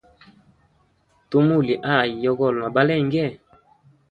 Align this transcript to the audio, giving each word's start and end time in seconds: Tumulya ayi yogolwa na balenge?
Tumulya 1.29 1.75
ayi 1.95 2.13
yogolwa 2.25 2.59
na 2.65 2.69
balenge? 2.75 3.25